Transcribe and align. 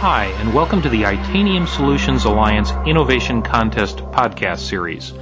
Hi, 0.00 0.26
and 0.26 0.52
welcome 0.52 0.82
to 0.82 0.90
the 0.90 1.04
Itanium 1.04 1.66
Solutions 1.66 2.26
Alliance 2.26 2.70
Innovation 2.84 3.40
Contest 3.40 3.96
podcast 3.96 4.58
series. 4.58 5.14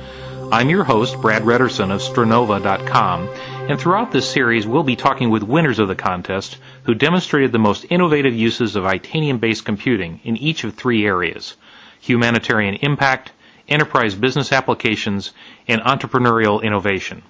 I'm 0.50 0.69
your 0.69 0.82
host, 0.82 1.21
Brad 1.21 1.43
Redderson 1.43 1.93
of 1.93 2.00
Stronova.com, 2.00 3.29
and 3.71 3.79
throughout 3.79 4.10
this 4.10 4.29
series 4.29 4.66
we'll 4.66 4.82
be 4.82 4.96
talking 4.96 5.30
with 5.30 5.45
winners 5.45 5.79
of 5.79 5.87
the 5.87 5.95
contest 5.95 6.58
who 6.82 6.95
demonstrated 6.95 7.52
the 7.52 7.58
most 7.60 7.87
innovative 7.88 8.34
uses 8.34 8.74
of 8.74 8.83
Itanium-based 8.83 9.65
computing 9.65 10.19
in 10.24 10.37
each 10.37 10.65
of 10.65 10.75
three 10.75 11.06
areas, 11.06 11.54
humanitarian 12.01 12.75
impact, 12.83 13.31
enterprise 13.69 14.17
business 14.17 14.51
applications, 14.51 15.31
and 15.69 15.83
entrepreneurial 15.83 16.61
innovation. 16.61 17.23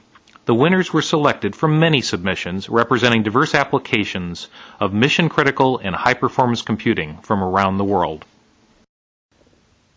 The 0.47 0.55
winners 0.55 0.93
were 0.93 1.01
selected 1.01 1.57
from 1.57 1.79
many 1.79 2.03
submissions 2.03 2.69
representing 2.69 3.23
diverse 3.23 3.55
applications 3.55 4.49
of 4.79 4.93
mission 4.93 5.31
critical 5.31 5.79
and 5.79 5.95
high 5.95 6.13
performance 6.13 6.61
computing 6.61 7.17
from 7.23 7.43
around 7.43 7.79
the 7.79 7.85
world. 7.85 8.27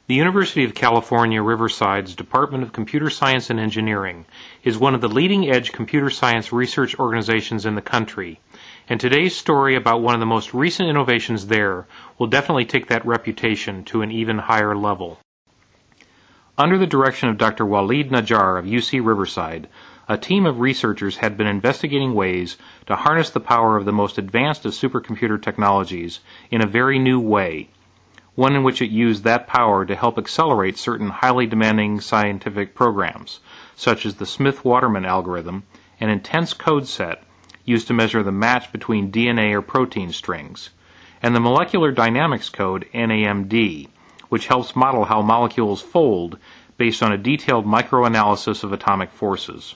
The 0.07 0.15
University 0.15 0.63
of 0.63 0.73
California, 0.73 1.43
Riverside's 1.43 2.15
Department 2.15 2.63
of 2.63 2.71
Computer 2.71 3.09
Science 3.09 3.49
and 3.49 3.59
Engineering 3.59 4.23
is 4.63 4.77
one 4.77 4.95
of 4.95 5.01
the 5.01 5.09
leading 5.09 5.49
edge 5.49 5.73
computer 5.73 6.09
science 6.09 6.53
research 6.53 6.97
organizations 6.97 7.65
in 7.65 7.75
the 7.75 7.81
country, 7.81 8.39
and 8.87 9.01
today's 9.01 9.35
story 9.35 9.75
about 9.75 10.01
one 10.01 10.13
of 10.13 10.21
the 10.21 10.25
most 10.25 10.53
recent 10.53 10.87
innovations 10.87 11.47
there 11.47 11.87
will 12.17 12.27
definitely 12.27 12.63
take 12.63 12.87
that 12.87 13.05
reputation 13.05 13.83
to 13.83 14.01
an 14.01 14.11
even 14.11 14.37
higher 14.37 14.77
level. 14.77 15.19
Under 16.57 16.77
the 16.77 16.87
direction 16.87 17.27
of 17.27 17.37
Dr. 17.37 17.65
Walid 17.65 18.09
Najjar 18.11 18.57
of 18.57 18.63
UC 18.63 19.05
Riverside, 19.05 19.67
a 20.09 20.17
team 20.17 20.45
of 20.45 20.61
researchers 20.61 21.17
had 21.17 21.35
been 21.35 21.47
investigating 21.47 22.13
ways 22.13 22.55
to 22.85 22.95
harness 22.95 23.29
the 23.29 23.41
power 23.41 23.75
of 23.75 23.83
the 23.83 23.91
most 23.91 24.17
advanced 24.17 24.65
of 24.65 24.71
supercomputer 24.71 25.41
technologies 25.41 26.21
in 26.49 26.61
a 26.61 26.65
very 26.65 26.97
new 26.97 27.19
way, 27.19 27.67
one 28.33 28.55
in 28.55 28.63
which 28.63 28.81
it 28.81 28.89
used 28.89 29.25
that 29.25 29.47
power 29.47 29.85
to 29.85 29.95
help 29.95 30.17
accelerate 30.17 30.77
certain 30.77 31.09
highly 31.09 31.45
demanding 31.45 31.99
scientific 31.99 32.73
programs, 32.73 33.41
such 33.75 34.05
as 34.05 34.15
the 34.15 34.25
Smith-Waterman 34.25 35.03
algorithm, 35.03 35.63
an 35.99 36.07
intense 36.07 36.53
code 36.53 36.87
set 36.87 37.21
used 37.65 37.87
to 37.87 37.93
measure 37.93 38.23
the 38.23 38.31
match 38.31 38.71
between 38.71 39.11
DNA 39.11 39.53
or 39.53 39.61
protein 39.61 40.13
strings, 40.13 40.69
and 41.21 41.35
the 41.35 41.41
molecular 41.41 41.91
dynamics 41.91 42.47
code 42.47 42.87
NAMD, 42.93 43.89
which 44.29 44.47
helps 44.47 44.73
model 44.73 45.03
how 45.03 45.21
molecules 45.21 45.81
fold 45.81 46.37
based 46.77 47.03
on 47.03 47.11
a 47.11 47.17
detailed 47.17 47.65
microanalysis 47.65 48.63
of 48.63 48.71
atomic 48.71 49.11
forces. 49.11 49.75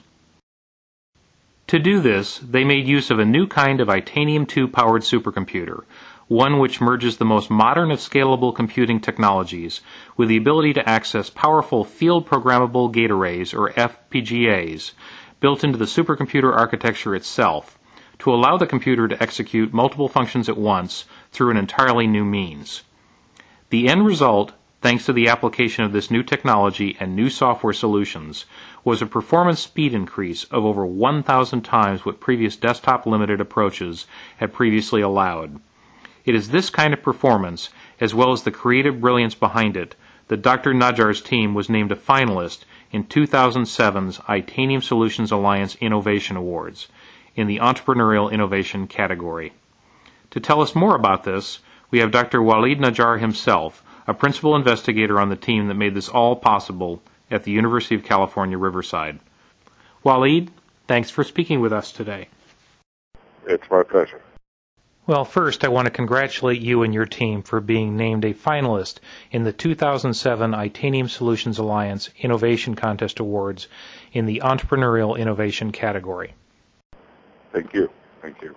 To 1.67 1.79
do 1.79 1.99
this, 2.01 2.39
they 2.39 2.63
made 2.63 2.87
use 2.87 3.11
of 3.11 3.19
a 3.19 3.25
new 3.25 3.47
kind 3.47 3.79
of 3.79 3.87
Itanium-2 3.87 4.71
powered 4.71 5.03
supercomputer, 5.03 5.83
one 6.27 6.59
which 6.59 6.81
merges 6.81 7.17
the 7.17 7.25
most 7.25 7.49
modern 7.49 7.91
of 7.91 7.99
scalable 7.99 8.55
computing 8.55 8.99
technologies 8.99 9.81
with 10.15 10.29
the 10.29 10.37
ability 10.37 10.73
to 10.73 10.89
access 10.89 11.29
powerful 11.29 11.83
field 11.83 12.27
programmable 12.27 12.91
gate 12.91 13.11
arrays, 13.11 13.53
or 13.53 13.71
FPGAs, 13.71 14.93
built 15.39 15.63
into 15.63 15.77
the 15.77 15.85
supercomputer 15.85 16.55
architecture 16.55 17.15
itself 17.15 17.77
to 18.19 18.33
allow 18.33 18.55
the 18.55 18.67
computer 18.67 19.07
to 19.07 19.21
execute 19.21 19.73
multiple 19.73 20.07
functions 20.07 20.47
at 20.47 20.57
once 20.57 21.05
through 21.31 21.51
an 21.51 21.57
entirely 21.57 22.07
new 22.07 22.23
means. 22.23 22.83
The 23.71 23.87
end 23.87 24.05
result 24.05 24.53
thanks 24.81 25.05
to 25.05 25.13
the 25.13 25.27
application 25.27 25.83
of 25.83 25.91
this 25.91 26.09
new 26.09 26.23
technology 26.23 26.97
and 26.99 27.15
new 27.15 27.29
software 27.29 27.73
solutions, 27.73 28.45
was 28.83 29.01
a 29.01 29.05
performance 29.05 29.59
speed 29.59 29.93
increase 29.93 30.43
of 30.45 30.65
over 30.65 30.85
1,000 30.85 31.61
times 31.61 32.03
what 32.03 32.19
previous 32.19 32.55
desktop 32.55 33.05
limited 33.05 33.39
approaches 33.39 34.07
had 34.37 34.51
previously 34.51 35.01
allowed. 35.01 35.59
It 36.25 36.35
is 36.35 36.49
this 36.49 36.69
kind 36.69 36.93
of 36.93 37.01
performance, 37.01 37.69
as 37.99 38.13
well 38.13 38.31
as 38.31 38.43
the 38.43 38.51
creative 38.51 38.99
brilliance 38.99 39.35
behind 39.35 39.77
it, 39.77 39.95
that 40.27 40.41
Dr. 40.41 40.73
Najjar's 40.73 41.21
team 41.21 41.53
was 41.53 41.69
named 41.69 41.91
a 41.91 41.95
finalist 41.95 42.65
in 42.91 43.03
2007's 43.03 44.17
Itanium 44.19 44.83
Solutions 44.83 45.31
Alliance 45.31 45.75
Innovation 45.79 46.37
Awards 46.37 46.87
in 47.35 47.47
the 47.47 47.57
Entrepreneurial 47.59 48.31
Innovation 48.31 48.87
category. 48.87 49.53
To 50.31 50.39
tell 50.39 50.61
us 50.61 50.75
more 50.75 50.95
about 50.95 51.23
this, 51.23 51.59
we 51.89 51.99
have 51.99 52.11
Dr. 52.11 52.41
Walid 52.41 52.79
Najjar 52.79 53.19
himself, 53.19 53.83
a 54.07 54.13
principal 54.13 54.55
investigator 54.55 55.19
on 55.19 55.29
the 55.29 55.35
team 55.35 55.67
that 55.67 55.75
made 55.75 55.93
this 55.93 56.09
all 56.09 56.35
possible 56.35 57.01
at 57.29 57.43
the 57.43 57.51
University 57.51 57.95
of 57.95 58.03
California, 58.03 58.57
Riverside. 58.57 59.19
Walid, 60.03 60.51
thanks 60.87 61.09
for 61.09 61.23
speaking 61.23 61.61
with 61.61 61.71
us 61.71 61.91
today. 61.91 62.27
It's 63.47 63.69
my 63.69 63.83
pleasure. 63.83 64.21
Well, 65.07 65.25
first, 65.25 65.65
I 65.65 65.69
want 65.69 65.87
to 65.87 65.91
congratulate 65.91 66.61
you 66.61 66.83
and 66.83 66.93
your 66.93 67.07
team 67.07 67.41
for 67.41 67.59
being 67.59 67.97
named 67.97 68.23
a 68.23 68.33
finalist 68.33 68.99
in 69.31 69.43
the 69.43 69.51
2007 69.51 70.51
Itanium 70.51 71.09
Solutions 71.09 71.57
Alliance 71.57 72.09
Innovation 72.19 72.75
Contest 72.75 73.19
Awards 73.19 73.67
in 74.13 74.25
the 74.25 74.41
Entrepreneurial 74.43 75.17
Innovation 75.17 75.71
category. 75.71 76.33
Thank 77.51 77.73
you. 77.73 77.89
Thank 78.21 78.41
you. 78.41 78.55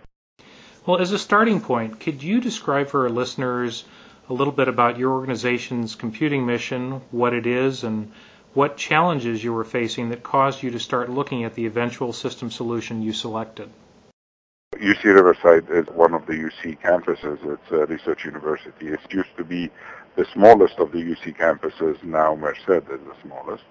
Well, 0.87 0.99
as 0.99 1.12
a 1.12 1.19
starting 1.19 1.62
point, 1.62 1.99
could 1.99 2.22
you 2.22 2.41
describe 2.43 2.88
for 2.88 3.04
our 3.04 3.10
listeners 3.10 3.84
a 4.28 4.32
little 4.32 4.52
bit 4.52 4.68
about 4.68 4.98
your 4.98 5.12
organization's 5.12 5.94
computing 5.94 6.46
mission, 6.46 7.02
what 7.10 7.34
it 7.34 7.46
is, 7.46 7.84
and 7.84 8.12
what 8.54 8.76
challenges 8.76 9.42
you 9.42 9.52
were 9.52 9.64
facing 9.64 10.10
that 10.10 10.22
caused 10.22 10.62
you 10.62 10.70
to 10.70 10.78
start 10.78 11.10
looking 11.10 11.44
at 11.44 11.54
the 11.54 11.66
eventual 11.66 12.12
system 12.12 12.50
solution 12.50 13.02
you 13.02 13.12
selected. 13.12 13.68
UC 14.74 15.04
Riverside 15.04 15.70
is 15.70 15.86
one 15.94 16.14
of 16.14 16.26
the 16.26 16.32
UC 16.32 16.78
campuses. 16.80 17.38
It's 17.44 17.70
a 17.70 17.86
research 17.86 18.24
university. 18.24 18.88
It 18.88 19.00
used 19.10 19.36
to 19.36 19.44
be 19.44 19.70
the 20.16 20.26
smallest 20.32 20.78
of 20.78 20.92
the 20.92 20.98
UC 20.98 21.36
campuses. 21.36 22.02
Now 22.02 22.34
Merced 22.34 22.68
is 22.68 23.00
the 23.00 23.14
smallest. 23.22 23.64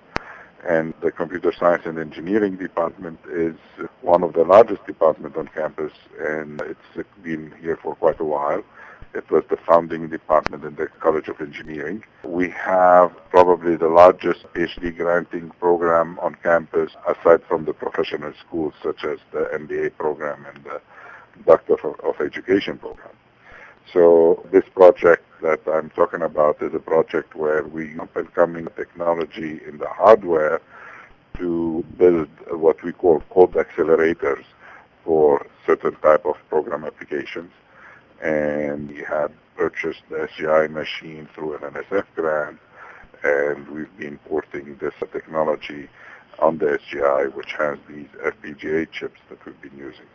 And 0.67 0.93
the 1.01 1.11
computer 1.11 1.51
science 1.51 1.83
and 1.85 1.99
engineering 1.99 2.55
department 2.55 3.19
is 3.29 3.55
one 4.01 4.23
of 4.23 4.31
the 4.33 4.43
largest 4.43 4.85
departments 4.85 5.37
on 5.37 5.49
campus, 5.49 5.91
and 6.19 6.61
it's 6.61 7.07
been 7.21 7.53
here 7.61 7.75
for 7.75 7.95
quite 7.95 8.19
a 8.21 8.25
while. 8.25 8.63
It 9.15 9.29
was 9.29 9.43
the 9.47 9.57
founding 9.57 10.09
department 10.09 10.63
in 10.63 10.73
the 10.75 10.87
College 10.87 11.27
of 11.27 11.39
Engineering. 11.39 12.03
We 12.23 12.49
have 12.49 13.11
probably 13.29 13.75
the 13.75 13.87
largest 13.87 14.43
PhD 14.55 14.95
granting 14.97 15.51
program 15.59 16.17
on 16.19 16.35
campus 16.41 16.93
aside 17.07 17.43
from 17.47 17.65
the 17.65 17.73
professional 17.73 18.33
schools 18.39 18.73
such 18.81 19.03
as 19.03 19.19
the 19.31 19.49
MBA 19.53 19.97
program 19.97 20.47
and 20.47 20.63
the 20.63 20.81
Doctor 21.45 21.75
of 22.03 22.21
Education 22.21 22.79
program. 22.79 23.15
So 23.93 24.43
this 24.51 24.63
project 24.73 25.23
that 25.43 25.59
I'm 25.67 25.91
talking 25.91 26.23
about 26.23 26.59
is 26.63 26.73
a 26.73 26.79
project 26.79 27.35
where 27.35 27.61
we 27.63 27.99
up 27.99 28.15
and 28.15 28.33
coming 28.33 28.67
technology 28.75 29.61
in 29.67 29.77
the 29.77 29.89
hardware 29.89 30.59
to 31.37 31.85
build 31.99 32.29
what 32.49 32.81
we 32.81 32.93
call 32.93 33.21
code 33.29 33.53
accelerators 33.53 34.43
for 35.03 35.45
certain 35.67 35.95
type 35.97 36.25
of 36.25 36.35
program 36.49 36.83
applications 36.83 37.51
and 38.23 38.89
we 38.89 39.03
had 39.03 39.27
purchased 39.57 40.01
the 40.09 40.15
SGI 40.15 40.71
machine 40.71 41.27
through 41.35 41.57
an 41.57 41.73
NSF 41.73 42.05
grant, 42.15 42.57
and 43.21 43.67
we've 43.67 43.97
been 43.97 44.17
porting 44.29 44.77
this 44.77 44.93
technology 45.11 45.89
on 46.39 46.57
the 46.57 46.79
SGI, 46.79 47.33
which 47.33 47.51
has 47.57 47.77
these 47.87 48.07
FPGA 48.23 48.89
chips 48.91 49.19
that 49.29 49.45
we've 49.45 49.61
been 49.61 49.77
using. 49.77 50.05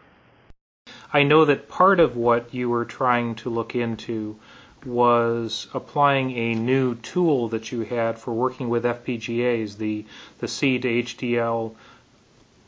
I 1.13 1.23
know 1.23 1.45
that 1.45 1.69
part 1.69 2.01
of 2.01 2.17
what 2.17 2.53
you 2.53 2.71
were 2.71 2.87
trying 2.87 3.35
to 3.37 3.51
look 3.51 3.75
into 3.75 4.39
was 4.87 5.69
applying 5.75 6.31
a 6.31 6.55
new 6.55 6.95
tool 6.97 7.49
that 7.49 7.71
you 7.73 7.83
had 7.83 8.19
for 8.19 8.33
working 8.33 8.71
with 8.71 8.85
FPGAs, 8.85 9.77
the 9.77 10.07
the 10.39 10.49
C 10.49 10.79
to 10.79 10.89
HDL, 10.89 11.75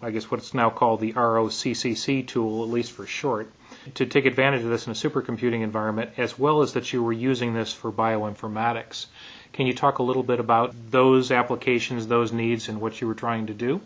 I 0.03 0.11
guess 0.11 0.31
what's 0.31 0.53
now 0.53 0.69
called 0.69 1.01
the 1.01 1.15
ROCCC 1.15 2.27
tool, 2.27 2.63
at 2.63 2.69
least 2.69 2.93
for 2.93 3.07
short 3.07 3.51
to 3.95 4.07
take 4.07 4.27
advantage 4.27 4.63
of 4.63 4.71
this 4.71 4.87
in 4.87 4.93
a 4.93 4.95
supercomputing 4.95 5.63
environment, 5.63 6.11
as 6.17 6.39
well 6.39 6.63
as 6.63 6.75
that 6.75 6.93
you 6.93 7.03
were 7.03 7.13
using 7.13 7.55
this 7.55 7.73
for 7.73 7.91
bioinformatics. 7.91 9.07
Can 9.53 9.67
you 9.67 9.75
talk 9.75 9.99
a 9.99 10.03
little 10.03 10.23
bit 10.23 10.41
about 10.41 10.75
those 10.91 11.31
applications, 11.31 12.07
those 12.07 12.33
needs, 12.33 12.69
and 12.69 12.81
what 12.81 13.01
you 13.01 13.07
were 13.07 13.15
trying 13.15 13.47
to 13.47 13.55
do? 13.55 13.81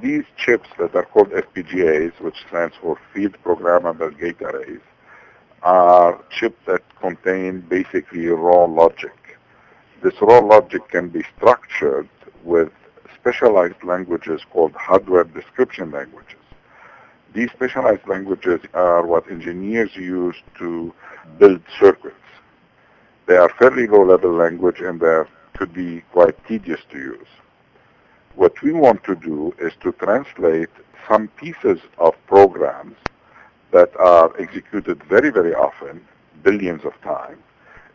These 0.00 0.24
chips 0.36 0.68
that 0.78 0.94
are 0.94 1.04
called 1.04 1.30
FPGAs, 1.30 2.20
which 2.20 2.36
stands 2.48 2.74
for 2.80 2.98
Field 3.12 3.36
Programmable 3.44 4.18
Gate 4.18 4.40
Arrays, 4.40 4.80
are 5.62 6.22
chips 6.30 6.58
that 6.66 6.82
contain 7.00 7.60
basically 7.60 8.26
raw 8.28 8.64
logic. 8.64 9.38
This 10.02 10.14
raw 10.22 10.38
logic 10.38 10.88
can 10.88 11.10
be 11.10 11.22
structured 11.36 12.08
with 12.42 12.72
specialized 13.14 13.82
languages 13.84 14.40
called 14.50 14.72
hardware 14.72 15.24
description 15.24 15.90
languages. 15.90 16.39
These 17.32 17.50
specialized 17.52 18.08
languages 18.08 18.60
are 18.74 19.06
what 19.06 19.30
engineers 19.30 19.94
use 19.94 20.36
to 20.58 20.92
build 21.38 21.60
circuits. 21.78 22.16
They 23.26 23.36
are 23.36 23.48
fairly 23.50 23.86
low-level 23.86 24.32
language 24.32 24.80
and 24.80 24.98
they 24.98 25.22
could 25.56 25.72
be 25.72 26.00
quite 26.12 26.44
tedious 26.48 26.80
to 26.90 26.98
use. 26.98 27.28
What 28.34 28.60
we 28.62 28.72
want 28.72 29.04
to 29.04 29.14
do 29.14 29.54
is 29.60 29.72
to 29.82 29.92
translate 29.92 30.70
some 31.08 31.28
pieces 31.28 31.78
of 31.98 32.14
programs 32.26 32.96
that 33.70 33.94
are 33.96 34.32
executed 34.40 35.02
very, 35.04 35.30
very 35.30 35.54
often, 35.54 36.00
billions 36.42 36.84
of 36.84 37.00
times, 37.02 37.42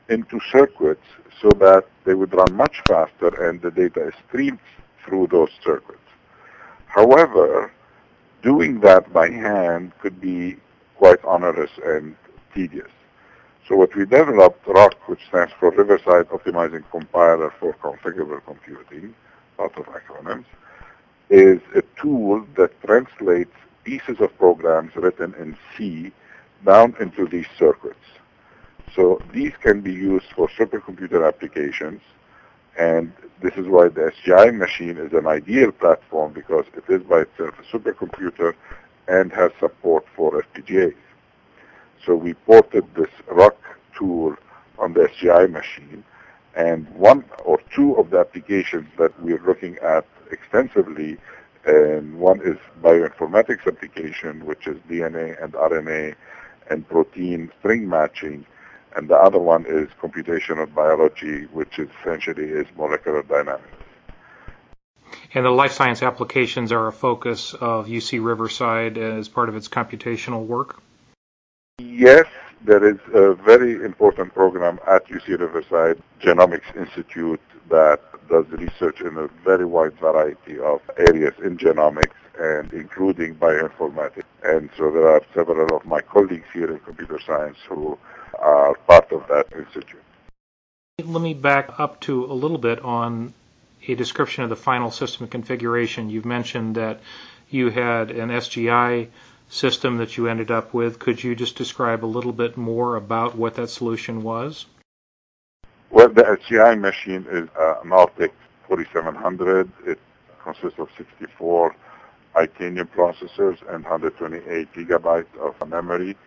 into 0.08 0.40
circuits 0.50 1.08
so 1.42 1.50
that 1.60 1.86
they 2.06 2.14
would 2.14 2.34
run 2.34 2.56
much 2.56 2.82
faster 2.88 3.50
and 3.50 3.62
the 3.62 3.72
data 3.72 4.08
is 4.08 4.14
streamed 4.28 4.60
through 5.04 5.28
those 5.28 5.50
circuits. 5.62 6.00
However, 6.88 7.72
doing 8.46 8.80
that 8.82 9.12
by 9.12 9.28
hand 9.28 9.92
could 10.00 10.22
be 10.22 10.56
quite 10.98 11.24
onerous 11.26 11.72
and 11.84 12.16
tedious. 12.54 12.92
So 13.68 13.76
what 13.76 13.96
we 13.96 14.06
developed, 14.06 14.64
ROCCC, 14.66 14.94
which 15.08 15.20
stands 15.28 15.52
for 15.60 15.72
Riverside 15.72 16.30
Optimizing 16.30 16.84
Compiler 16.92 17.52
for 17.60 17.74
Configurable 17.74 18.46
Computing, 18.46 19.16
lots 19.58 19.76
of 19.78 19.86
acronyms, 19.88 20.46
is 21.32 21.60
a 21.76 21.82
tool 22.00 22.46
that 22.56 22.80
translates 22.84 23.56
pieces 23.84 24.18
of 24.20 24.38
programs 24.38 24.96
written 24.96 25.34
in 25.40 25.58
C 25.76 26.12
down 26.64 26.96
into 27.00 27.28
these 27.28 27.48
circuits. 27.58 28.06
So 28.96 29.20
these 29.34 29.54
can 29.60 29.82
be 29.82 29.92
used 29.92 30.28
for 30.36 30.48
supercomputer 30.50 31.28
applications, 31.28 32.02
and 32.78 33.12
this 33.42 33.54
is 33.56 33.68
why 33.68 33.88
the 33.88 34.12
SGI 34.26 34.56
machine 34.56 34.98
is 34.98 35.14
an 35.14 35.28
ideal 35.28 35.72
platform 35.72 36.34
because 36.34 36.66
it 36.76 36.84
is 36.90 37.02
by 37.04 37.22
itself 37.22 37.54
a 37.60 37.78
supercomputer 37.78 38.54
and 39.08 39.32
has 39.32 39.52
support 39.60 40.06
for 40.16 40.44
FPGAs. 40.44 40.96
So 42.06 42.16
we 42.16 42.34
ported 42.34 42.86
this 42.96 43.10
ROCCC 43.30 43.56
tool 43.98 44.36
on 44.78 44.94
the 44.94 45.02
SGI 45.02 45.50
machine, 45.50 46.04
and 46.56 46.88
one 46.90 47.24
or 47.44 47.60
two 47.74 47.96
of 47.96 48.10
the 48.10 48.20
applications 48.20 48.88
that 48.98 49.20
we're 49.22 49.42
looking 49.46 49.78
at 49.78 50.06
extensively, 50.32 51.18
and 51.66 52.20
one 52.20 52.42
is 52.42 52.58
bioinformatics 52.82 53.66
application, 53.68 54.46
which 54.46 54.68
is 54.68 54.78
DNA 54.90 55.42
and 55.42 55.54
RNA 55.54 56.16
and 56.70 56.88
protein 56.88 57.52
string 57.60 57.88
matching, 57.88 58.46
and 58.96 59.10
the 59.10 59.16
other 59.16 59.40
one 59.40 59.66
is 59.68 59.90
computational 60.02 60.74
biology, 60.74 61.46
which 61.48 61.80
essentially 61.80 62.46
is 62.46 62.66
molecular 62.78 63.24
dynamics. 63.24 63.68
And 65.34 65.46
the 65.46 65.50
life 65.50 65.74
science 65.74 66.02
applications 66.02 66.72
are 66.72 66.88
a 66.88 66.92
focus 66.92 67.54
of 67.54 67.88
UC 67.88 68.24
Riverside 68.24 68.98
as 68.98 69.28
part 69.28 69.50
of 69.50 69.56
its 69.56 69.68
computational 69.68 70.46
work? 70.46 70.82
Yes, 71.78 72.26
there 72.64 72.88
is 72.88 73.00
a 73.14 73.34
very 73.34 73.84
important 73.84 74.34
program 74.34 74.80
at 74.88 75.06
UC 75.08 75.40
Riverside, 75.40 76.02
Genomics 76.22 76.76
Institute, 76.76 77.42
that 77.70 78.00
does 78.30 78.46
research 78.52 79.02
in 79.02 79.18
a 79.18 79.28
very 79.44 79.66
wide 79.66 79.94
variety 80.00 80.58
of 80.60 80.82
areas 80.98 81.34
in 81.44 81.58
genomics 81.58 82.16
and 82.40 82.72
including 82.74 83.36
bioinformatics. 83.36 84.24
And 84.44 84.70
so 84.78 84.92
there 84.92 85.08
are 85.10 85.22
several 85.34 85.76
of 85.76 85.86
my 85.86 86.02
colleagues 86.02 86.48
here 86.54 86.72
in 86.72 86.80
computer 86.80 87.20
science 87.26 87.58
who 87.68 87.98
are 88.40 88.76
part 88.88 89.12
of 89.12 89.28
that 89.28 89.48
institute. 89.58 90.02
Let 91.04 91.22
me 91.22 91.34
back 91.34 91.80
up 91.80 92.00
to 92.02 92.26
a 92.26 92.34
little 92.34 92.58
bit 92.58 92.80
on 92.80 93.34
a 93.88 93.96
description 93.96 94.44
of 94.44 94.50
the 94.50 94.56
final 94.56 94.92
system 94.92 95.28
configuration. 95.28 96.10
You've 96.10 96.26
mentioned 96.26 96.76
that 96.76 97.02
you 97.50 97.70
had 97.70 98.12
an 98.12 98.30
SGI 98.30 99.08
system 99.50 99.98
that 99.98 100.18
you 100.18 100.28
ended 100.28 100.52
up 100.52 100.74
with. 100.74 101.00
Could 101.00 101.24
you 101.24 101.36
just 101.36 101.56
describe 101.56 102.04
a 102.04 102.08
little 102.08 102.34
bit 102.34 102.58
more 102.58 102.96
about 102.96 103.36
what 103.36 103.56
that 103.56 103.70
solution 103.70 104.24
was? 104.24 104.66
Well, 105.92 106.10
the 106.10 106.24
SGI 106.24 106.80
machine 106.80 107.26
is 107.30 107.48
uh, 107.60 107.76
an 107.84 107.90
Altix 107.90 108.32
4700. 108.68 109.72
It 109.86 110.00
consists 110.44 110.80
of 110.80 110.90
64 110.98 111.76
Itanium 112.36 112.90
processors 112.90 113.60
and 113.74 113.84
128 113.84 114.74
gigabytes 114.74 115.38
of 115.40 115.70
memory. 115.70 116.18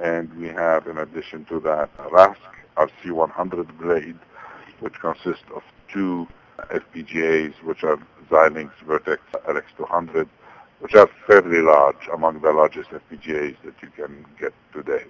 And 0.00 0.32
we 0.38 0.48
have, 0.48 0.86
in 0.86 0.96
addition 0.96 1.44
to 1.46 1.60
that, 1.60 1.90
a 1.98 2.08
RASC 2.08 2.38
RC100 2.76 3.78
blade, 3.78 4.18
which 4.80 4.94
consists 5.00 5.44
of 5.54 5.62
two 5.92 6.26
FPGAs, 6.70 7.52
which 7.62 7.84
are 7.84 7.98
Xilinx 8.30 8.70
Virtex 8.86 9.18
LX200, 9.46 10.28
which 10.80 10.94
are 10.94 11.08
fairly 11.26 11.60
large, 11.60 12.08
among 12.12 12.40
the 12.40 12.52
largest 12.52 12.90
FPGAs 12.90 13.56
that 13.64 13.74
you 13.82 13.90
can 13.94 14.24
get 14.38 14.54
today. 14.72 15.04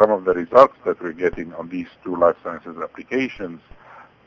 Some 0.00 0.10
of 0.10 0.24
the 0.24 0.32
results 0.32 0.74
that 0.86 1.02
we're 1.02 1.12
getting 1.12 1.52
on 1.54 1.68
these 1.68 1.88
two 2.02 2.16
life 2.16 2.36
sciences 2.42 2.76
applications 2.82 3.60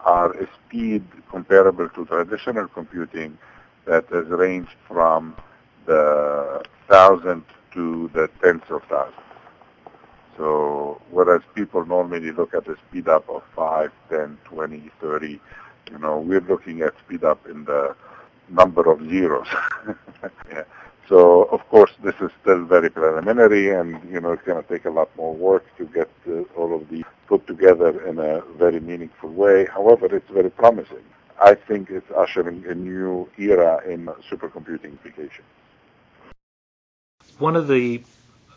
are 0.02 0.32
a 0.34 0.48
speed 0.68 1.04
comparable 1.30 1.90
to 1.90 2.06
traditional 2.06 2.68
computing 2.68 3.38
that 3.86 4.06
has 4.10 4.26
ranged 4.28 4.76
from 4.88 5.36
the 5.86 6.64
thousand 6.88 7.44
to 7.74 8.10
the 8.14 8.30
tens 8.42 8.64
of 8.70 8.84
thousands. 8.84 9.31
So 10.38 11.02
whereas 11.12 11.42
people 11.56 11.86
normally 11.86 12.32
look 12.32 12.54
at 12.54 12.66
the 12.66 12.76
speed 12.88 13.08
up 13.08 13.28
of 13.30 13.44
5, 13.56 13.92
10, 14.10 14.38
20, 14.46 14.92
30, 15.00 15.40
you 15.92 16.00
know, 16.00 16.20
we're 16.20 16.42
looking 16.42 16.82
at 16.82 16.94
speed 17.06 17.24
up 17.24 17.46
in 17.48 17.66
the 17.66 17.96
number 18.50 18.90
of 18.92 19.00
zeros. 19.10 19.48
yeah. 20.52 20.64
So 21.08 21.44
of 21.46 21.68
course 21.70 21.92
this 22.04 22.16
is 22.22 22.32
still 22.42 22.64
very 22.66 22.90
preliminary 22.90 23.70
and 23.72 24.00
you 24.10 24.22
know 24.22 24.32
it's 24.32 24.44
going 24.44 24.64
to 24.64 24.70
take 24.70 24.86
a 24.86 24.90
lot 24.90 25.10
more 25.18 25.34
work 25.34 25.66
to 25.78 25.86
get 25.86 26.10
uh, 26.28 26.44
all 26.58 26.74
of 26.74 26.90
these 26.90 27.04
put 27.28 27.46
together 27.48 28.06
in 28.08 28.20
a 28.20 28.42
very 28.58 28.80
meaningful 28.80 29.30
way. 29.30 29.66
However, 29.66 30.06
it's 30.16 30.30
very 30.30 30.50
promising. 30.50 31.04
I 31.42 31.56
think 31.56 31.90
it's 31.90 32.10
ushering 32.12 32.66
a 32.68 32.76
new 32.76 33.28
era 33.38 33.82
in 33.86 34.06
supercomputing 34.30 34.94
applications. 35.00 35.48
One 37.40 37.56
of 37.56 37.68
the 37.68 38.04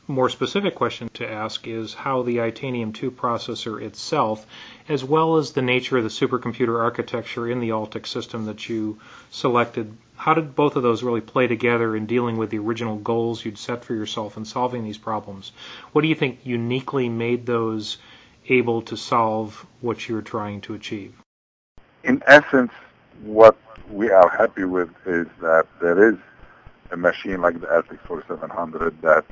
more 0.07 0.29
specific 0.29 0.75
question 0.75 1.09
to 1.15 1.31
ask 1.31 1.67
is 1.67 1.95
how 1.95 2.23
the 2.23 2.37
Itanium 2.37 2.93
2 2.93 3.11
processor 3.11 3.81
itself, 3.81 4.47
as 4.89 5.03
well 5.03 5.37
as 5.37 5.53
the 5.53 5.63
nature 5.63 5.97
of 5.97 6.05
the 6.05 6.11
supercomputer 6.11 6.81
architecture 6.83 7.49
in 7.49 7.61
the 7.61 7.71
Altix 7.71 8.09
system 8.09 8.45
that 8.47 8.69
you 8.69 8.99
selected, 9.31 9.97
how 10.17 10.35
did 10.35 10.55
both 10.55 10.77
of 10.77 10.83
those 10.83 11.03
really 11.03 11.21
play 11.21 11.47
together 11.47 11.97
in 11.97 12.07
dealing 12.07 12.37
with 12.37 12.51
the 12.51 12.59
original 12.59 12.97
goals 12.97 13.45
you'd 13.45 13.59
set 13.59 13.85
for 13.85 13.95
yourself 13.95 14.37
in 14.37 14.45
solving 14.45 14.85
these 14.85 14.99
problems? 14.99 15.53
What 15.93 16.03
do 16.03 16.09
you 16.09 16.15
think 16.15 16.41
uniquely 16.45 17.09
made 17.09 17.47
those 17.47 17.99
able 18.49 18.83
to 18.83 18.97
solve 18.97 19.67
what 19.81 20.09
you 20.09 20.15
were 20.15 20.23
trying 20.23 20.61
to 20.63 20.75
achieve? 20.75 21.15
In 22.03 22.23
essence, 22.27 22.73
what 23.23 23.57
we 23.91 24.11
are 24.11 24.29
happy 24.29 24.65
with 24.65 24.91
is 25.07 25.27
that 25.41 25.67
there 25.81 26.11
is 26.11 26.19
a 26.91 26.97
machine 26.97 27.41
like 27.41 27.61
the 27.61 27.67
Altix 27.67 27.99
4700 28.07 29.01
that 29.01 29.25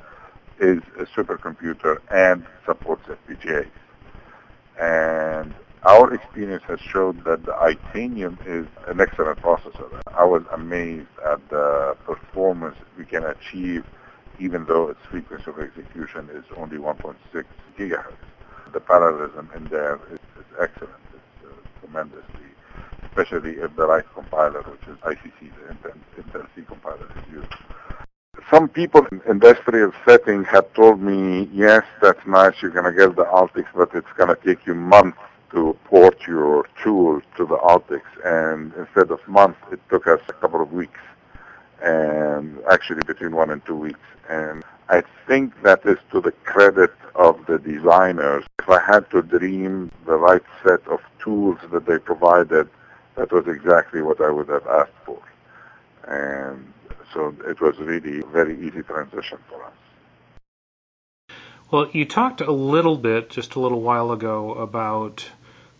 is 0.59 0.81
a 0.99 1.05
supercomputer 1.05 1.99
and 2.11 2.45
supports 2.65 3.03
FPGAs. 3.07 3.69
And 4.79 5.53
our 5.83 6.13
experience 6.13 6.63
has 6.67 6.79
showed 6.79 7.23
that 7.25 7.45
the 7.45 7.51
Itanium 7.51 8.37
is 8.45 8.67
an 8.87 9.01
excellent 9.01 9.39
processor. 9.41 10.01
I 10.07 10.23
was 10.23 10.43
amazed 10.53 11.09
at 11.25 11.47
the 11.49 11.97
performance 12.05 12.77
we 12.97 13.05
can 13.05 13.23
achieve 13.23 13.83
even 14.39 14.65
though 14.65 14.89
its 14.89 14.99
frequency 15.09 15.49
of 15.49 15.59
execution 15.59 16.29
is 16.33 16.43
only 16.57 16.77
1.6 16.77 17.15
gigahertz. 17.77 18.13
The 18.73 18.79
parallelism 18.79 19.49
in 19.55 19.65
there 19.65 19.99
is, 20.11 20.19
is 20.39 20.45
excellent. 20.59 20.93
It's 21.13 21.45
uh, 21.45 21.79
tremendously, 21.79 22.49
especially 23.05 23.51
if 23.57 23.75
the 23.75 23.85
right 23.85 24.05
compiler, 24.13 24.61
which 24.63 24.81
is 24.87 24.97
ICC, 25.03 25.51
the 25.55 25.73
Intel, 25.73 25.95
Intel 26.17 26.47
C 26.55 26.63
compiler 26.67 27.07
is 27.15 27.31
used 27.31 27.53
some 28.53 28.69
people 28.69 29.03
in 29.11 29.19
industrial 29.27 29.91
setting 30.07 30.43
have 30.43 30.71
told 30.75 31.01
me, 31.01 31.49
yes, 31.51 31.83
that's 32.03 32.23
nice, 32.27 32.53
you're 32.61 32.69
going 32.69 32.85
to 32.85 32.91
get 32.91 33.15
the 33.15 33.23
Altix, 33.23 33.65
but 33.73 33.89
it's 33.95 34.13
going 34.15 34.29
to 34.29 34.37
take 34.45 34.67
you 34.67 34.75
months 34.75 35.17
to 35.51 35.75
port 35.85 36.19
your 36.27 36.67
tool 36.83 37.19
to 37.35 37.45
the 37.47 37.57
Altix. 37.57 38.01
And 38.23 38.71
instead 38.75 39.09
of 39.09 39.27
months, 39.27 39.59
it 39.71 39.79
took 39.89 40.05
us 40.05 40.19
a 40.29 40.33
couple 40.33 40.61
of 40.61 40.71
weeks, 40.71 40.99
and 41.81 42.59
actually 42.71 43.01
between 43.07 43.35
one 43.35 43.49
and 43.49 43.65
two 43.65 43.75
weeks. 43.75 44.07
And 44.29 44.63
I 44.87 45.01
think 45.25 45.59
that 45.63 45.83
is 45.85 45.97
to 46.11 46.21
the 46.21 46.31
credit 46.43 46.93
of 47.15 47.43
the 47.47 47.57
designers. 47.57 48.45
If 48.59 48.69
I 48.69 48.81
had 48.85 49.09
to 49.11 49.23
dream 49.23 49.91
the 50.05 50.15
right 50.15 50.43
set 50.63 50.87
of 50.87 50.99
tools 51.23 51.57
that 51.71 51.87
they 51.87 51.97
provided, 51.97 52.69
that 53.15 53.31
was 53.31 53.47
exactly 53.47 54.03
what 54.03 54.21
I 54.21 54.29
would 54.29 54.49
have 54.49 54.67
asked 54.67 54.91
for. 55.05 55.21
And 56.07 56.72
so 57.13 57.35
it 57.47 57.61
was 57.61 57.77
really 57.77 58.21
a 58.21 58.25
very 58.25 58.59
easy 58.59 58.81
transition 58.83 59.37
for 59.49 59.63
us. 59.63 59.73
Well, 61.71 61.89
you 61.91 62.05
talked 62.05 62.41
a 62.41 62.51
little 62.51 62.97
bit 62.97 63.29
just 63.29 63.55
a 63.55 63.59
little 63.59 63.81
while 63.81 64.11
ago 64.11 64.53
about 64.53 65.25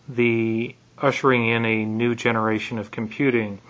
the 0.08 0.74
ushering 0.98 1.48
in 1.48 1.64
a 1.64 1.84
new 1.84 2.14
generation 2.14 2.78
of 2.78 2.90
computing. 2.90 3.60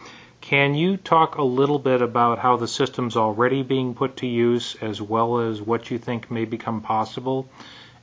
Can 0.40 0.74
you 0.74 0.96
talk 0.96 1.36
a 1.36 1.42
little 1.42 1.78
bit 1.78 2.02
about 2.02 2.38
how 2.38 2.56
the 2.56 2.68
system's 2.68 3.16
already 3.16 3.62
being 3.62 3.94
put 3.94 4.18
to 4.18 4.26
use 4.26 4.76
as 4.80 5.00
well 5.00 5.40
as 5.40 5.60
what 5.60 5.90
you 5.90 5.98
think 5.98 6.30
may 6.30 6.44
become 6.44 6.82
possible 6.82 7.48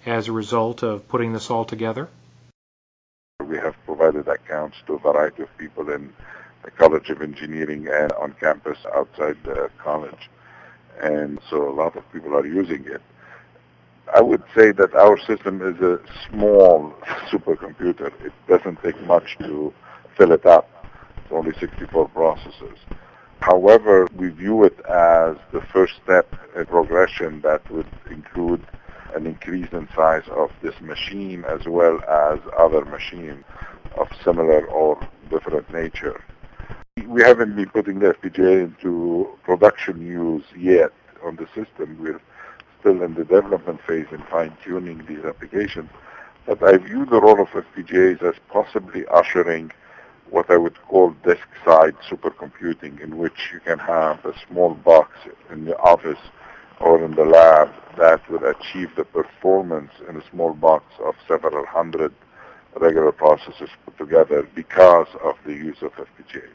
as 0.06 0.28
a 0.28 0.32
result 0.32 0.84
of 0.84 1.08
putting 1.08 1.34
this 1.34 1.52
all 1.52 1.66
together? 1.66 2.10
We 3.44 3.58
have 3.58 3.76
provided 3.86 4.28
accounts 4.28 4.78
to 4.88 4.94
a 4.94 5.00
variety 5.00 5.44
of 5.44 5.58
people 5.58 5.90
in 5.90 6.14
the 6.64 6.72
College 6.72 7.10
of 7.10 7.22
Engineering 7.22 7.88
on 7.88 8.36
campus 8.40 8.78
outside 8.96 9.38
the 9.44 9.70
college. 9.78 10.30
And 11.02 11.40
so 11.50 11.70
a 11.70 11.74
lot 11.74 11.96
of 11.96 12.12
people 12.12 12.36
are 12.36 12.46
using 12.46 12.86
it. 12.86 13.02
I 14.14 14.22
would 14.22 14.44
say 14.56 14.72
that 14.74 14.94
our 14.94 15.18
system 15.20 15.62
is 15.62 15.82
a 15.82 16.00
small 16.30 16.94
supercomputer. 17.32 18.12
It 18.26 18.34
doesn't 18.48 18.82
take 18.84 19.02
much 19.06 19.38
to 19.40 19.74
fill 20.18 20.32
it 20.32 20.46
up. 20.46 20.70
It's 21.18 21.32
only 21.32 21.54
64 21.60 22.10
processors. 22.10 22.78
However, 23.40 24.08
we 24.16 24.30
view 24.30 24.64
it 24.64 24.80
as 24.82 25.38
the 25.52 25.62
first 25.74 25.94
step 26.04 26.28
in 26.56 26.66
progression 26.66 27.42
that 27.42 27.70
would 27.72 27.88
include 28.10 28.64
an 29.16 29.26
increase 29.26 29.70
in 29.72 29.88
size 29.96 30.24
of 30.30 30.52
this 30.62 30.80
machine 30.82 31.44
as 31.46 31.66
well 31.66 32.00
as 32.04 32.40
other 32.58 32.86
machines 32.86 33.44
of 33.98 34.08
similar 34.24 34.68
or 34.68 35.00
different 35.30 35.72
nature. 35.74 36.24
We 37.12 37.24
haven't 37.24 37.56
been 37.56 37.70
putting 37.70 38.00
the 38.00 38.14
FPGA 38.14 38.64
into 38.66 39.30
production 39.44 40.06
use 40.06 40.44
yet 40.58 40.92
on 41.24 41.38
the 41.38 41.46
system. 41.48 41.98
We're 42.00 42.20
still 42.80 43.02
in 43.02 43.16
the 43.16 43.24
development 43.24 43.80
phase 43.88 44.08
and 44.12 44.26
fine-tuning 44.28 45.06
these 45.08 45.24
applications. 45.24 45.90
But 46.46 46.62
I 46.62 46.78
view 46.78 47.06
the 47.06 47.22
role 47.22 47.42
of 47.42 47.48
FPGAs 47.50 48.22
as 48.24 48.36
possibly 48.50 49.06
ushering 49.08 49.72
what 50.30 50.50
I 50.50 50.58
would 50.58 50.82
call 50.84 51.12
desk-side 51.26 51.96
supercomputing, 52.10 53.00
in 53.00 53.18
which 53.18 53.52
you 53.54 53.62
can 53.62 53.80
have 53.80 54.26
a 54.26 54.34
small 54.48 54.74
box 54.74 55.12
in 55.50 55.66
the 55.66 55.78
office 55.80 56.20
or 56.80 57.04
in 57.04 57.16
the 57.16 57.26
lab 57.26 57.70
that 57.98 58.30
would 58.30 58.44
achieve 58.44 58.90
the 58.98 59.06
performance 59.06 59.92
in 60.10 60.18
a 60.18 60.30
small 60.30 60.54
box 60.54 60.86
of 61.06 61.16
several 61.28 61.66
hundred 61.66 62.14
regular 62.76 63.12
processors 63.12 63.70
put 63.86 63.98
together 63.98 64.48
because 64.56 65.08
of 65.24 65.36
the 65.46 65.54
use 65.54 65.82
of 65.82 65.92
FPGAs. 65.94 66.50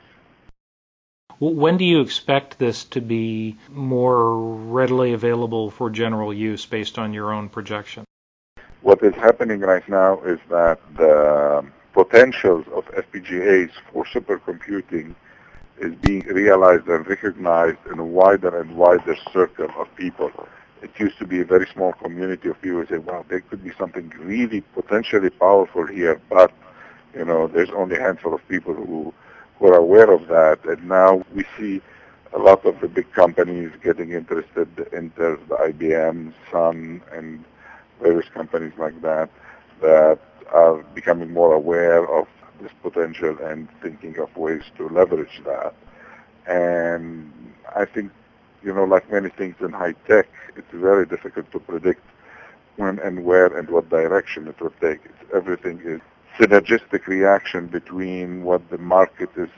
When 1.39 1.77
do 1.77 1.85
you 1.85 2.01
expect 2.01 2.59
this 2.59 2.85
to 2.85 3.03
be 3.03 3.59
more 3.69 4.39
readily 4.39 5.13
available 5.13 5.71
for 5.71 5.91
general 5.91 6.33
use 6.33 6.65
based 6.65 6.99
on 6.99 7.13
your 7.13 7.31
own 7.31 7.51
projection? 7.51 8.05
What 8.81 9.03
is 9.03 9.15
happening 9.15 9.61
right 9.61 9.87
now 9.87 10.23
is 10.23 10.39
that 10.49 10.81
the 10.97 11.63
potentials 11.93 12.65
of 12.73 12.87
FPGAs 12.87 13.71
for 13.93 14.05
supercomputing 14.07 15.15
is 15.79 15.95
being 15.97 16.25
realized 16.27 16.87
and 16.89 17.07
recognized 17.07 17.79
in 17.93 17.99
a 17.99 18.05
wider 18.05 18.59
and 18.59 18.75
wider 18.75 19.17
circle 19.31 19.69
of 19.79 19.95
people. 19.97 20.31
It 20.81 20.91
used 20.99 21.19
to 21.19 21.27
be 21.27 21.41
a 21.41 21.45
very 21.45 21.67
small 21.71 21.93
community 21.93 22.49
of 22.49 22.61
people 22.63 22.81
who 22.81 22.87
say, 22.87 22.99
wow, 22.99 23.27
there 23.29 23.41
could 23.41 23.63
be 23.63 23.73
something 23.79 24.11
really 24.21 24.63
potentially 24.63 25.29
powerful 25.29 25.87
here, 25.87 26.19
but, 26.31 26.51
you 27.15 27.27
know, 27.27 27.47
there's 27.47 27.71
only 27.71 27.97
a 27.97 28.01
handful 28.01 28.33
of 28.35 28.49
people 28.49 28.73
who, 28.73 29.13
who 29.59 29.67
are 29.67 29.79
aware 29.79 30.11
of 30.11 30.29
that. 30.29 30.65
And 30.65 30.89
now 30.89 31.23
we 31.35 31.45
see 31.59 31.81
a 32.35 32.39
lot 32.39 32.65
of 32.67 32.81
the 32.81 32.89
big 32.89 33.11
companies 33.13 33.71
getting 33.83 34.13
interested, 34.13 34.75
Intel, 34.77 35.39
the 35.49 35.57
IBM, 35.73 36.33
Sun, 36.51 37.03
and 37.13 37.45
various 38.01 38.29
companies 38.29 38.73
like 38.79 39.01
that, 39.03 39.31
that 39.81 40.19
are 40.53 40.83
becoming 40.95 41.33
more 41.33 41.55
aware 41.55 42.05
of 42.11 42.27
this 42.61 42.73
potential 42.83 43.37
and 43.43 43.69
thinking 43.83 44.19
of 44.19 44.35
ways 44.37 44.63
to 44.77 44.89
leverage 44.89 45.43
that. 45.45 45.75
And 46.47 47.33
I 47.75 47.85
think, 47.85 48.13
you 48.63 48.75
know, 48.75 48.85
like 48.85 49.11
many 49.11 49.29
things 49.31 49.57
in 49.61 49.73
high 49.73 49.95
tech, 50.07 50.29
it's 50.57 50.73
very 50.73 51.07
difficult 51.07 51.51
to 51.53 51.59
predict 51.59 52.03
when 52.77 52.99
and 53.01 53.25
where 53.25 53.47
and 53.47 53.69
what 53.69 53.89
direction 53.89 54.47
it 54.49 54.61
will 54.61 54.75
take. 54.81 55.01
It's, 55.05 55.35
everything 55.35 55.81
is 55.85 56.01
synergistic 56.39 57.07
reaction 57.07 57.67
between 57.67 58.45
what 58.45 58.69
the 58.71 58.79
market 58.79 59.31
is 59.37 59.49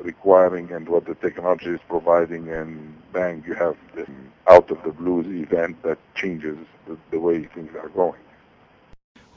requiring 0.00 0.72
and 0.72 0.88
what 0.88 1.06
the 1.06 1.14
technology 1.14 1.70
is 1.70 1.80
providing, 1.88 2.48
and 2.48 2.94
bang, 3.12 3.44
you 3.46 3.54
have 3.54 3.76
this 3.94 4.08
out 4.48 4.70
of 4.70 4.82
the 4.82 4.90
blues 4.90 5.26
event 5.26 5.80
that 5.82 5.98
changes 6.14 6.58
the, 6.86 6.96
the 7.10 7.18
way 7.18 7.44
things 7.44 7.70
are 7.76 7.88
going. 7.90 8.18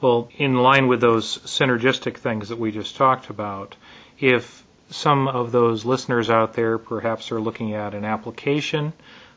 Well, 0.00 0.28
in 0.36 0.56
line 0.56 0.88
with 0.88 1.00
those 1.00 1.38
synergistic 1.38 2.16
things 2.18 2.48
that 2.50 2.58
we 2.58 2.70
just 2.70 2.96
talked 2.96 3.30
about, 3.30 3.76
if 4.18 4.66
some 4.90 5.28
of 5.28 5.52
those 5.52 5.84
listeners 5.84 6.30
out 6.30 6.54
there 6.54 6.78
perhaps 6.78 7.32
are 7.32 7.40
looking 7.40 7.74
at 7.74 7.94
an 7.94 8.04
application 8.04 8.92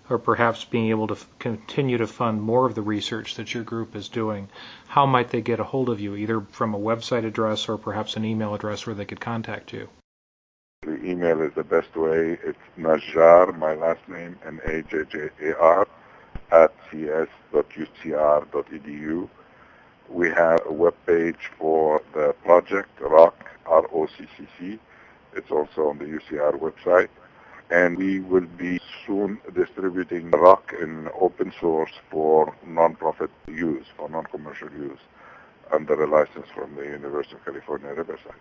or 0.10 0.18
perhaps 0.18 0.66
being 0.66 0.90
able 0.90 1.08
to 1.08 1.14
f- 1.14 1.28
continue 1.40 1.98
to 1.98 2.08
fund 2.08 2.42
more 2.42 2.66
of 2.66 2.76
the 2.76 2.82
research 2.82 3.36
that 3.36 3.54
your 3.54 3.64
group 3.64 3.96
is 3.96 4.10
doing, 4.10 4.50
how 4.88 5.06
might 5.06 5.30
they 5.30 5.42
get 5.42 5.60
a 5.60 5.64
hold 5.64 5.90
of 5.90 6.00
you, 6.00 6.16
either 6.16 6.42
from 6.52 6.74
a 6.74 6.80
website 6.80 7.26
address 7.26 7.70
or 7.70 7.78
perhaps 7.78 8.16
an 8.16 8.26
email 8.26 8.56
address 8.56 8.86
where 8.86 8.96
they 8.96 9.06
could 9.06 9.20
contact 9.20 9.72
you? 9.74 9.88
The 10.82 11.04
email 11.04 11.42
is 11.42 11.54
the 11.56 11.64
best 11.64 11.96
way. 11.96 12.40
It's 12.44 12.58
Najjar, 12.78 13.58
my 13.58 13.76
last 13.76 14.08
name, 14.08 14.38
N-A-J-J-A-R, 14.46 15.88
at 16.52 16.74
cs.ucr.edu. 16.90 17.30
We 20.10 20.30
have 20.30 20.62
a 20.66 20.74
web 20.74 20.96
page 21.06 21.52
for 21.58 22.02
the 22.14 22.34
project, 22.44 23.00
ROCCC, 23.00 23.34
R-O-C-C-C. 23.66 24.80
It's 25.36 25.52
also 25.52 25.90
on 25.90 26.00
the 26.00 26.06
UCR 26.06 26.58
website. 26.58 27.10
And 27.70 27.98
we 27.98 28.20
will 28.20 28.48
be 28.58 28.80
soon 29.06 29.40
distributing 29.54 30.32
rock 30.32 30.74
in 30.80 31.10
open 31.20 31.54
source 31.60 31.92
for 32.10 32.56
non-profit 32.66 33.30
use, 33.48 33.86
for 33.96 34.10
non-commercial 34.10 34.72
use, 34.72 35.00
under 35.72 36.02
a 36.04 36.08
license 36.08 36.48
from 36.56 36.76
the 36.76 36.84
University 36.84 37.36
of 37.36 37.46
California, 37.46 37.94
Riverside. 37.94 38.34